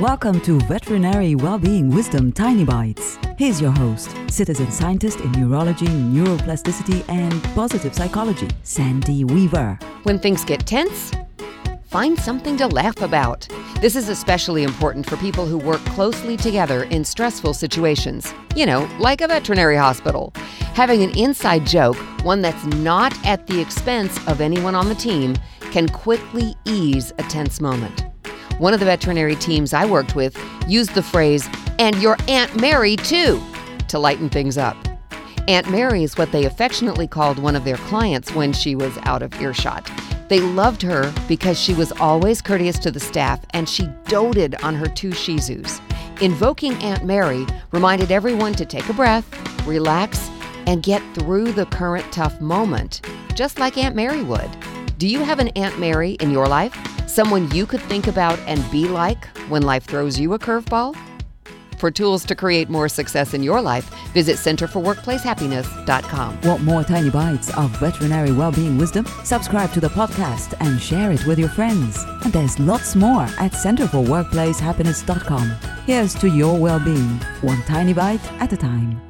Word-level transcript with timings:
Welcome 0.00 0.42
to 0.42 0.60
Veterinary 0.60 1.34
Wellbeing 1.34 1.88
Wisdom 1.88 2.30
Tiny 2.30 2.66
Bites. 2.66 3.18
Here's 3.38 3.62
your 3.62 3.70
host, 3.70 4.14
citizen 4.28 4.70
scientist 4.70 5.20
in 5.20 5.32
neurology, 5.32 5.86
neuroplasticity, 5.86 7.02
and 7.08 7.42
positive 7.54 7.94
psychology, 7.94 8.50
Sandy 8.62 9.24
Weaver. 9.24 9.78
When 10.02 10.18
things 10.18 10.44
get 10.44 10.66
tense, 10.66 11.12
find 11.86 12.18
something 12.18 12.58
to 12.58 12.66
laugh 12.66 13.00
about. 13.00 13.48
This 13.80 13.96
is 13.96 14.10
especially 14.10 14.64
important 14.64 15.08
for 15.08 15.16
people 15.16 15.46
who 15.46 15.56
work 15.56 15.82
closely 15.86 16.36
together 16.36 16.82
in 16.82 17.02
stressful 17.02 17.54
situations. 17.54 18.34
You 18.54 18.66
know, 18.66 18.86
like 18.98 19.22
a 19.22 19.28
veterinary 19.28 19.78
hospital. 19.78 20.30
Having 20.74 21.04
an 21.04 21.16
inside 21.16 21.66
joke, 21.66 21.96
one 22.22 22.42
that's 22.42 22.66
not 22.66 23.14
at 23.24 23.46
the 23.46 23.58
expense 23.58 24.18
of 24.28 24.42
anyone 24.42 24.74
on 24.74 24.90
the 24.90 24.94
team, 24.94 25.36
can 25.72 25.88
quickly 25.88 26.54
ease 26.66 27.14
a 27.18 27.22
tense 27.22 27.62
moment. 27.62 28.04
One 28.58 28.72
of 28.72 28.80
the 28.80 28.86
veterinary 28.86 29.36
teams 29.36 29.74
I 29.74 29.84
worked 29.84 30.16
with 30.16 30.34
used 30.66 30.94
the 30.94 31.02
phrase, 31.02 31.46
and 31.78 31.94
your 31.96 32.16
Aunt 32.26 32.58
Mary 32.58 32.96
too, 32.96 33.42
to 33.88 33.98
lighten 33.98 34.30
things 34.30 34.56
up. 34.56 34.76
Aunt 35.46 35.70
Mary 35.70 36.02
is 36.02 36.16
what 36.16 36.32
they 36.32 36.46
affectionately 36.46 37.06
called 37.06 37.38
one 37.38 37.54
of 37.54 37.64
their 37.64 37.76
clients 37.76 38.34
when 38.34 38.54
she 38.54 38.74
was 38.74 38.96
out 39.02 39.22
of 39.22 39.38
earshot. 39.42 39.90
They 40.28 40.40
loved 40.40 40.80
her 40.82 41.12
because 41.28 41.60
she 41.60 41.74
was 41.74 41.92
always 41.92 42.40
courteous 42.40 42.78
to 42.80 42.90
the 42.90 42.98
staff 42.98 43.44
and 43.50 43.68
she 43.68 43.88
doted 44.06 44.54
on 44.62 44.74
her 44.74 44.88
two 44.88 45.12
Shih 45.12 45.36
Tzus. 45.36 45.80
Invoking 46.22 46.72
Aunt 46.82 47.04
Mary 47.04 47.46
reminded 47.72 48.10
everyone 48.10 48.54
to 48.54 48.64
take 48.64 48.88
a 48.88 48.94
breath, 48.94 49.26
relax, 49.66 50.30
and 50.66 50.82
get 50.82 51.02
through 51.14 51.52
the 51.52 51.66
current 51.66 52.10
tough 52.10 52.40
moment, 52.40 53.02
just 53.34 53.58
like 53.58 53.76
Aunt 53.76 53.94
Mary 53.94 54.22
would. 54.22 54.50
Do 54.96 55.06
you 55.06 55.20
have 55.20 55.40
an 55.40 55.48
Aunt 55.48 55.78
Mary 55.78 56.12
in 56.12 56.30
your 56.30 56.48
life? 56.48 56.95
Someone 57.16 57.50
you 57.50 57.64
could 57.64 57.80
think 57.80 58.08
about 58.08 58.38
and 58.40 58.60
be 58.70 58.88
like 58.88 59.24
when 59.48 59.62
life 59.62 59.84
throws 59.84 60.20
you 60.20 60.34
a 60.34 60.38
curveball? 60.38 60.94
For 61.78 61.90
tools 61.90 62.26
to 62.26 62.34
create 62.34 62.68
more 62.68 62.90
success 62.90 63.32
in 63.32 63.42
your 63.42 63.62
life, 63.62 63.88
visit 64.12 64.36
centerforworkplacehappiness.com. 64.36 66.40
Want 66.42 66.62
more 66.62 66.84
tiny 66.84 67.08
bites 67.08 67.56
of 67.56 67.70
veterinary 67.78 68.32
well-being 68.32 68.76
wisdom? 68.76 69.06
Subscribe 69.24 69.72
to 69.72 69.80
the 69.80 69.88
podcast 69.88 70.52
and 70.60 70.78
share 70.78 71.10
it 71.10 71.26
with 71.26 71.38
your 71.38 71.48
friends. 71.48 72.04
And 72.24 72.34
there's 72.34 72.58
lots 72.58 72.94
more 72.94 73.22
at 73.22 73.52
centerforworkplacehappiness.com. 73.52 75.48
Here's 75.86 76.14
to 76.16 76.28
your 76.28 76.58
well-being, 76.58 77.18
one 77.40 77.62
tiny 77.62 77.94
bite 77.94 78.30
at 78.42 78.52
a 78.52 78.58
time. 78.58 79.00